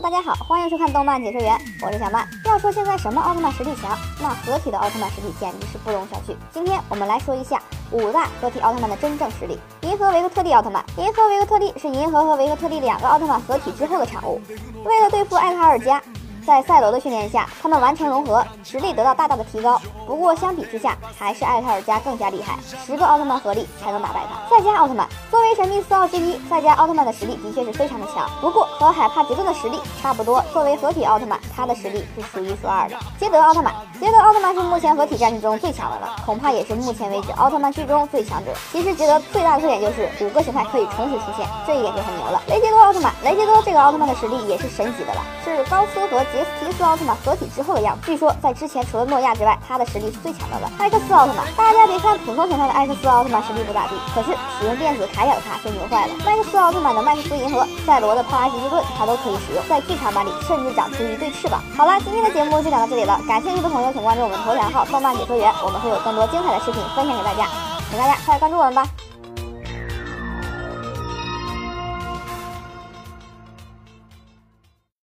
[0.00, 2.26] 大家好，欢迎收看动漫解说员，我是小曼。
[2.46, 6.34] 要说现在什么奥特曼实力强，那合体的奥特曼实力简直是不容小觑。
[6.50, 9.58] 今天我们来说一下五大合体奥特曼的真正实力。
[9.82, 14.40] 银河维克特利奥特曼，银河维克特利是银河和维克特利两个奥特曼合体之后的产物，
[14.82, 16.02] 为了对付艾卡尔加。
[16.46, 19.80] 在赛罗的训练下，他们完成融合，实力得到大大的提高。
[20.06, 24.56] 不过相比之下，还是艾特尔加更加厉害，十个奥特曼合力才能打败他。
[24.56, 30.42] 赛迦奥特曼作为神秘四奥之一，赛迦奥特曼的实力的确是非常的强，不过和海帕杰顿的实力差不多。
[30.52, 32.96] 作为合体奥特曼，他的实力是数一数二的。
[33.20, 38.50] 捷德奥特曼，捷德奥特曼是目前合体战绩中最强的了，恐怕也是目前为止奥特曼剧中最强者。
[38.72, 42.42] 其实捷德最大的特点就是五个形态可以同时出现，这一点就很牛了。
[42.48, 46.20] 雷杰多奥特曼，雷杰多这个奥特曼的实力也是神级的了，是高斯和。
[46.32, 50.70] 杰斯提斯奥特曼合体之后的样子，据说在之前除了诺亚之外，他的实力是最强的了。
[50.78, 56.14] 艾克斯奥特曼，大家别看普通形态的艾克斯奥特曼实力不咋地，可是使用电子铠甲的他却牛坏了。
[56.24, 61.60] 麦克斯奥特曼的麦克斯银河，赛罗的帕拉吉斯盾，他都可以使用，在剧场版里甚至长出一对翅膀。
[61.76, 67.46] 好了，今天的节目就讲到这里了，感兴趣的朋友请关注我们头条号“动漫解说员”，我们会有更多精彩的视频分享给大家，
[67.90, 68.86] 请大家快来关注我们吧。